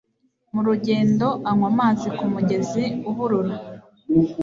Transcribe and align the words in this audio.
mu 0.53 0.61
rugendo 0.67 1.27
anywa 1.49 1.67
amazi 1.73 2.07
ku 2.17 2.23
mugezi 2.33 2.83
uhurura 3.09 3.53